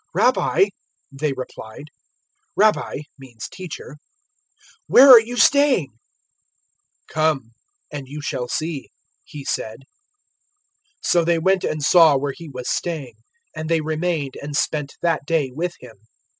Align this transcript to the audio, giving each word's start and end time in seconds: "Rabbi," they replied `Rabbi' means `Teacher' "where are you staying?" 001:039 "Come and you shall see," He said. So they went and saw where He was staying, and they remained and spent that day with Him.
"Rabbi," 0.15 0.65
they 1.11 1.31
replied 1.31 1.91
`Rabbi' 2.59 3.03
means 3.19 3.47
`Teacher' 3.47 3.97
"where 4.87 5.11
are 5.11 5.19
you 5.19 5.37
staying?" 5.37 5.89
001:039 7.05 7.07
"Come 7.13 7.51
and 7.91 8.07
you 8.07 8.19
shall 8.19 8.47
see," 8.47 8.89
He 9.23 9.45
said. 9.45 9.81
So 11.03 11.23
they 11.23 11.37
went 11.37 11.63
and 11.63 11.83
saw 11.83 12.17
where 12.17 12.33
He 12.35 12.49
was 12.49 12.67
staying, 12.67 13.13
and 13.55 13.69
they 13.69 13.81
remained 13.81 14.35
and 14.41 14.57
spent 14.57 14.95
that 15.03 15.23
day 15.27 15.51
with 15.53 15.75
Him. 15.81 15.97